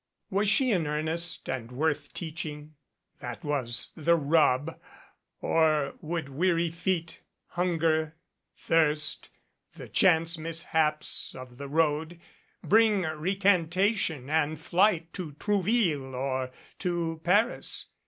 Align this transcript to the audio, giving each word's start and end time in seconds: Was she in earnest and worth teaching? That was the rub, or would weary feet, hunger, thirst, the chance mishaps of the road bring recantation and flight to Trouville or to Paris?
Was 0.31 0.49
she 0.49 0.71
in 0.71 0.87
earnest 0.87 1.47
and 1.47 1.71
worth 1.71 2.11
teaching? 2.11 2.73
That 3.19 3.43
was 3.43 3.89
the 3.95 4.15
rub, 4.15 4.79
or 5.41 5.93
would 6.01 6.27
weary 6.29 6.71
feet, 6.71 7.21
hunger, 7.49 8.15
thirst, 8.57 9.29
the 9.75 9.87
chance 9.87 10.39
mishaps 10.39 11.35
of 11.35 11.59
the 11.59 11.67
road 11.67 12.19
bring 12.63 13.03
recantation 13.03 14.27
and 14.27 14.59
flight 14.59 15.13
to 15.13 15.33
Trouville 15.33 16.15
or 16.15 16.49
to 16.79 17.21
Paris? 17.23 17.89